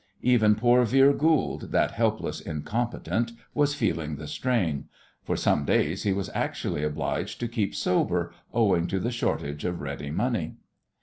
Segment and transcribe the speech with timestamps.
[0.23, 4.85] Even poor Vere Goold, that helpless incompetent, was feeling the strain.
[5.21, 9.79] For some days he was actually obliged to keep sober owing to the shortage of
[9.79, 10.55] ready money.